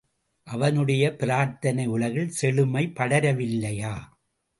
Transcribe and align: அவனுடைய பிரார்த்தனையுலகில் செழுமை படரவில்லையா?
அவனுடைய 0.47 1.03
பிரார்த்தனையுலகில் 1.19 2.31
செழுமை 2.41 2.83
படரவில்லையா? 2.95 3.93